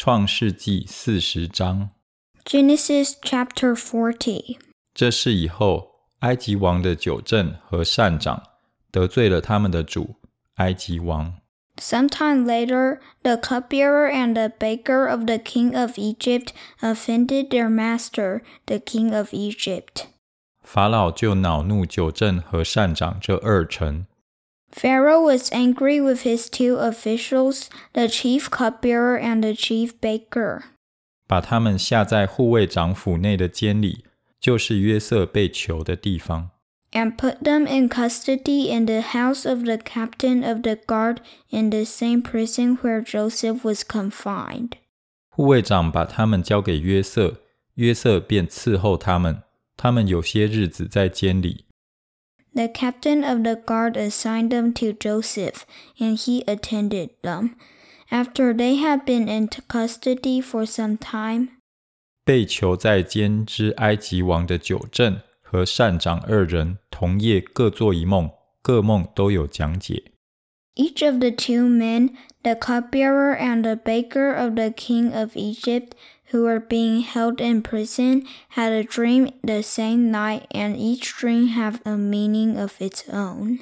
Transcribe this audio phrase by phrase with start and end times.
[0.00, 1.90] 创世纪四十章。
[2.44, 4.58] Genesis chapter 40.
[4.94, 5.90] 这事以后，
[6.20, 8.42] 埃及王的九正和善长
[8.90, 10.16] 得罪了他们的主
[10.54, 11.34] 埃及王。
[11.78, 18.40] Sometime later, the cupbearer and the baker of the king of Egypt offended their master,
[18.64, 20.06] the king of Egypt.
[20.62, 24.06] 法老就恼怒九正和善长这二臣，
[24.70, 30.62] Pharaoh was angry with his two officials, the chief cupbearer and the chief baker.
[31.26, 34.04] 把他们下在护卫长府内的监里，
[34.38, 36.50] 就是约瑟被囚的地方。
[36.92, 41.18] and put them in custody in the house of the captain of the guard
[41.50, 44.72] in the same prison where Joseph was confined.
[45.28, 47.42] 护卫长把他们交给约瑟，
[47.74, 49.42] 约瑟便伺候他们。
[49.76, 51.66] 他们有些日子在监里。
[52.54, 55.66] The captain of the guard assigned them to Joseph,
[55.98, 57.50] and he attended them.
[58.08, 61.48] After they had been in custody for some time,
[62.24, 68.30] 被囚在监之埃及王的九正和善长二人同夜各做一梦，
[68.62, 70.09] 各梦都有讲解。
[70.80, 75.94] each of the two men, the cupbearer and the baker of the king of Egypt,
[76.30, 81.48] who were being held in prison, had a dream the same night, and each dream
[81.48, 83.60] had a meaning of its own.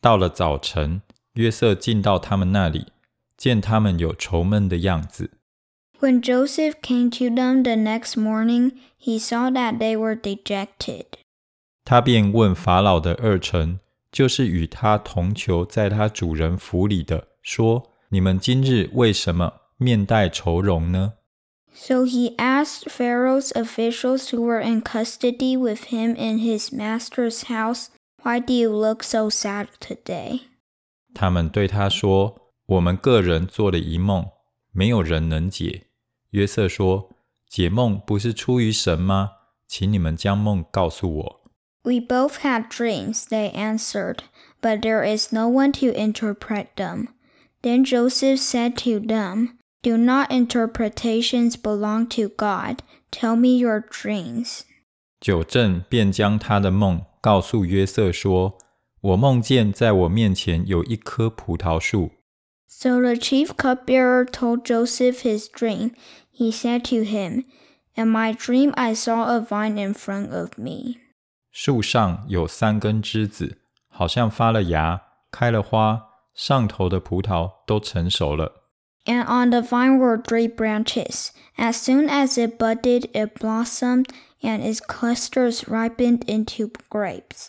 [0.00, 1.02] 到了早晨，
[1.34, 2.86] 约瑟进到他们那里，
[3.36, 5.30] 见他们有愁闷的样子，
[6.00, 11.06] When Joseph came to them the next morning, he saw that they were dejected.
[11.84, 13.80] 他便问法老的二臣，
[14.11, 21.13] 就是与他同囚在他主人府里的，说：“你们今日为什么面带愁容呢？”
[21.71, 27.87] So he asked Pharaoh's officials who were in custody with him in his master's house,
[28.23, 30.41] Why do you look so sad today?
[31.13, 34.25] 他们对他说：“我们个人做了一梦，
[34.71, 35.87] 没有人能解。”
[36.31, 37.09] 约瑟说
[37.47, 39.31] ：“解梦不是出于神吗？
[39.67, 41.38] 请你们将梦告诉我。
[41.84, 44.22] We both had dreams, they answered,
[44.62, 47.08] but there is no one to interpret them.
[47.62, 52.82] Then Joseph said to them, Do not interpretations belong to God?
[53.10, 54.62] Tell me your dreams.
[55.20, 62.10] ”九正便将他的梦告诉约瑟说：“我梦见在我面前有一棵葡萄树，
[62.66, 65.92] So the chief cupbearer told Joseph his dream.
[66.32, 67.44] He said to him,
[67.94, 70.96] In my dream I saw a vine in front of me.
[71.58, 73.58] 树上有三根枝子，
[73.88, 78.62] 好像发了芽，开了花，上头的葡萄都成熟了。
[79.04, 81.28] And on the vine were three branches.
[81.56, 84.06] As soon as it budded, it blossomed,
[84.40, 87.48] and its clusters ripened into grapes.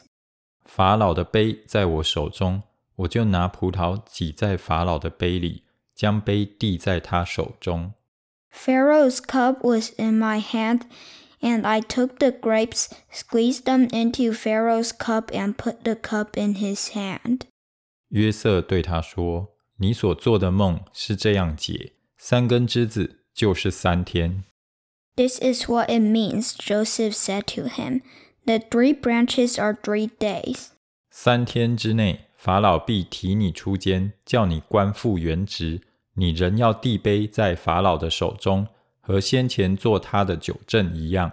[0.66, 2.64] 法老的杯在我手中，
[2.98, 5.64] 我就拿葡萄挤在法老的杯里，
[5.96, 7.94] 将杯递在他手中。
[8.54, 10.82] Pharaoh's cup was in my hand,
[11.42, 16.56] and I took the grapes, squeezed them into Pharaoh's cup, and put the cup in
[16.56, 17.42] his hand.
[18.10, 24.44] 约瑟对他说：“你所做的梦是这样解，三根枝子就是三天。
[25.16, 28.02] This is what it means, Joseph said to him.
[28.46, 30.68] The three branches are three days.
[31.10, 35.82] 三天之内，法老必提你出监，叫你官复原职。
[36.16, 38.68] 你仍要递杯在法老的手中，
[39.00, 41.32] 和先前做他的九正一样。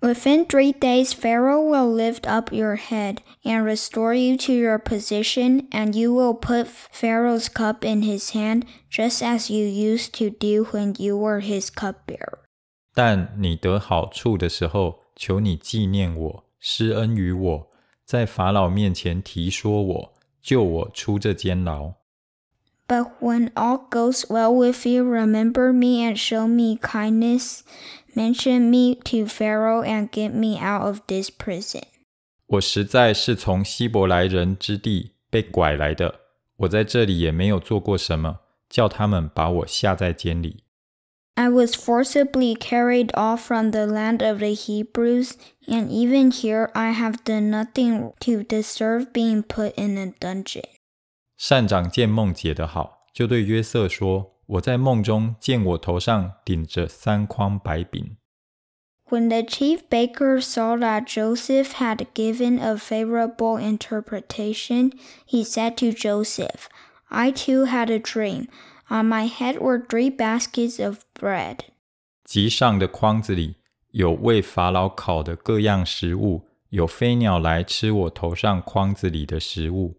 [0.00, 5.68] Within three days, Pharaoh will lift up your head and restore you to your position,
[5.70, 10.66] and you will put Pharaoh's cup in his hand, just as you used to do
[10.70, 12.38] when you were his cupbearer.
[12.94, 17.70] 但你得好处的时候，求你纪念我，施恩于我，
[18.04, 21.94] 在法老面前提说我，救我出这监牢。
[22.86, 27.62] But when all goes well with you, remember me and show me kindness.
[28.14, 31.82] Mention me to Pharaoh and get me out of this prison.
[32.46, 36.20] 我实在是从希伯来人之地被拐来的，
[36.56, 38.38] 我在这里也没有做过什么，
[38.70, 40.64] 叫他们把我下在监里。
[41.34, 45.34] I was forcibly carried off from the land of the Hebrews,
[45.68, 50.64] and even here I have done nothing to deserve being put in a dungeon.
[51.42, 58.16] 善长见梦解得好，就对约瑟说：“我在梦中见我头上顶着三筐白饼。
[59.10, 64.92] When the chief baker saw that Joseph had given a favorable interpretation,
[65.26, 66.66] he said to Joseph,
[67.08, 68.48] I too had a dream.
[68.88, 71.60] On my head were three baskets of bread.
[72.24, 73.56] 集上的筐子里
[73.92, 79.96] 有为法老烤的各样食物，有飞鸟来吃我头上筐子里的食物。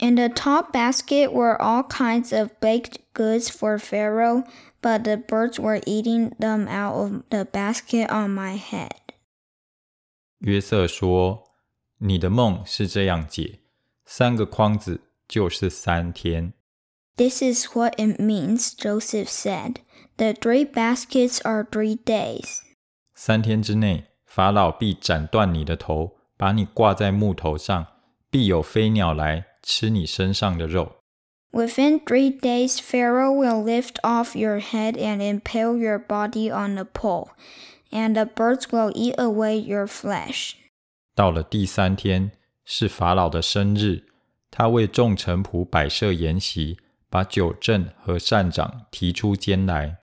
[0.00, 4.44] In the top basket were all kinds of baked goods for Pharaoh,
[4.80, 8.96] but the birds were eating them out of the basket on my head.
[10.38, 13.58] 约瑟说：“你的梦是这样解，
[14.06, 16.54] 三个筐子就是三天。”
[17.16, 19.76] This is what it means, Joseph said.
[20.16, 22.60] The three baskets are three days.
[23.12, 27.86] 三天之内，法老必斩断你的头，把你挂在木头上，
[28.30, 30.97] 必有飞鸟来 吃你身上的肉。
[31.51, 37.29] Within three days, Pharaoh will lift off your head and impale your body on a pole,
[37.89, 40.51] and the birds will eat away your flesh.
[41.15, 42.31] 到了第三天，
[42.65, 44.03] 是法老的生日，
[44.51, 46.77] 他为众臣仆摆设筵席，
[47.09, 49.99] 把九正和善长提出监来。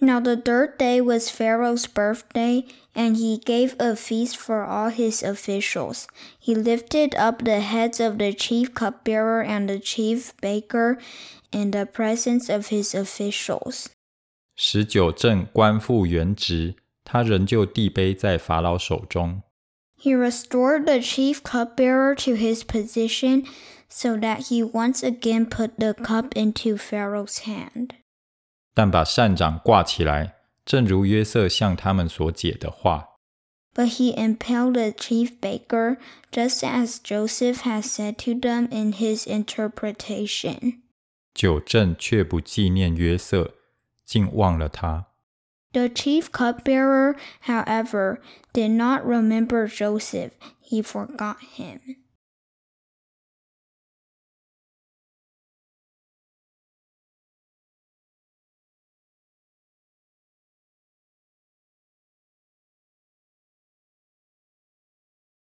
[0.00, 2.64] Now the third day was Pharaoh's birthday,
[2.94, 6.08] and he gave a feast for all his officials.
[6.38, 10.98] He lifted up the heads of the chief cupbearer and the chief baker
[11.52, 13.88] in the presence of his officials.
[14.56, 19.42] 十九正官复原职，他仍旧递杯在法老手中。
[20.02, 23.44] He restored the chief cupbearer to his position
[23.90, 27.90] so that he once again put the cup into Pharaoh's hand.
[28.74, 33.08] 但把善长挂起来，正如约瑟向他们所解的话。
[33.72, 35.98] But he impaled the chief baker,
[36.32, 40.80] just as Joseph had said to them in his interpretation.
[41.32, 43.54] 九正却不纪念约瑟，
[44.04, 45.06] 竟忘了他。
[45.72, 48.18] The chief cupbearer, however,
[48.52, 50.32] did not remember Joseph.
[50.60, 51.78] He forgot him.